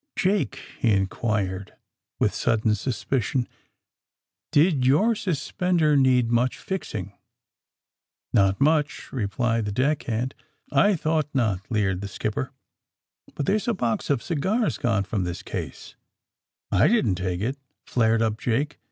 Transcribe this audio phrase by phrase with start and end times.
[0.15, 1.75] *'Jake," he inquired,
[2.19, 3.45] with sudden suspicion, ^
[3.99, 7.17] * did your suspender need much fixing 1
[8.33, 10.33] ''Not much, ''replied the deck hand.
[10.71, 12.49] I thought not," leered the skipper.
[13.33, 15.93] ^^But there's a box of cigars gone from this case."
[16.73, 18.79] ^^I didn't take it," flared up Jake.